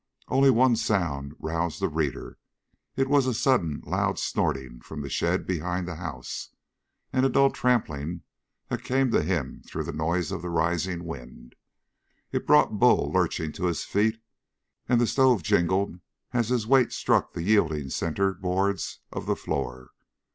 Only 0.29 0.49
one 0.49 0.75
sound 0.77 1.35
roused 1.37 1.79
the 1.79 1.87
reader. 1.87 2.39
It 2.95 3.07
was 3.07 3.27
a 3.27 3.35
sudden 3.35 3.83
loud 3.85 4.17
snorting 4.17 4.79
from 4.81 5.01
the 5.01 5.11
shed 5.11 5.45
behind 5.45 5.87
the 5.87 5.97
house 5.97 6.49
and 7.13 7.23
a 7.23 7.29
dull 7.29 7.51
trampling 7.51 8.23
that 8.69 8.83
came 8.83 9.11
to 9.11 9.21
him 9.21 9.61
through 9.67 9.83
the 9.83 9.91
noise 9.93 10.31
of 10.31 10.41
the 10.41 10.49
rising 10.49 11.03
wind. 11.05 11.53
It 12.31 12.47
brought 12.47 12.79
Bull 12.79 13.11
lurching 13.13 13.51
to 13.51 13.65
his 13.65 13.83
feet, 13.83 14.19
and 14.89 14.99
the 14.99 15.05
stove 15.05 15.43
jingled 15.43 15.99
as 16.31 16.49
his 16.49 16.65
weight 16.65 16.91
struck 16.91 17.33
the 17.33 17.43
yielding 17.43 17.91
center 17.91 18.33
boards 18.33 19.01
of 19.11 19.27
the 19.27 19.35
floor. 19.35 19.91